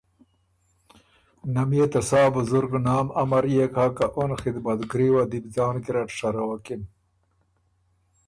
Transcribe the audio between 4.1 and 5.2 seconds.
اُن خدمتګري